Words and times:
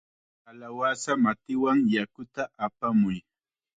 ¡Kalawasa 0.43 1.11
matiwan 1.23 1.79
yakuta 1.93 2.43
apamuy! 2.65 3.17